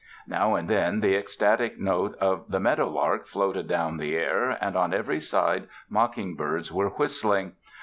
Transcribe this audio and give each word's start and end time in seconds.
Now 0.27 0.55
and 0.55 0.67
then 0.67 1.01
the 1.01 1.15
ecstatic 1.15 1.79
note 1.79 2.15
of 2.19 2.45
the 2.49 2.59
meadow 2.59 2.89
lark 2.89 3.27
floated 3.27 3.67
down 3.67 3.97
the 3.97 4.15
air, 4.17 4.57
and 4.59 4.75
on 4.75 4.95
every 4.95 5.19
side 5.19 5.67
mocking 5.91 6.33
birds 6.35 6.71
were 6.71 6.89
whistling. 6.89 7.51